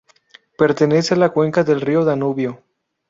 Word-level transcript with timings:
Pertenece 0.57 1.13
a 1.13 1.17
la 1.17 1.29
cuenca 1.29 1.63
del 1.63 1.79
río 1.79 2.03
Danubio. 2.03 2.63